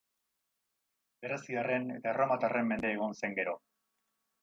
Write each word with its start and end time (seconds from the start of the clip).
Greziarren 1.27 1.87
eta 1.99 2.13
erromatarren 2.17 2.71
mende 2.75 2.95
egon 2.97 3.17
zen 3.23 3.41
gero. 3.43 3.59